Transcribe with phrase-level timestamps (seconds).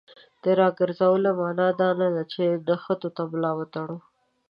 [0.43, 3.97] د راګرځولو معنا دا نه ده چې نښتو ته ملا وتړو.